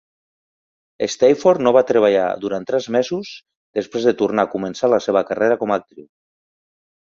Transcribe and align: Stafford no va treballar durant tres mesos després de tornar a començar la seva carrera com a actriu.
Stafford 1.15 1.61
no 1.67 1.73
va 1.75 1.83
treballar 1.91 2.23
durant 2.45 2.65
tres 2.71 2.87
mesos 2.95 3.35
després 3.81 4.09
de 4.09 4.15
tornar 4.23 4.47
a 4.47 4.51
començar 4.55 4.91
la 4.95 5.01
seva 5.09 5.25
carrera 5.29 5.59
com 5.63 5.77
a 5.77 5.79
actriu. 5.85 6.09